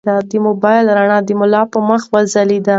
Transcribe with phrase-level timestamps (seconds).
[0.31, 2.69] د موبایل رڼا د ملا په مخ وځلېده.